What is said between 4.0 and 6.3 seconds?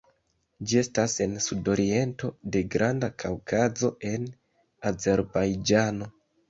en Azerbajĝano.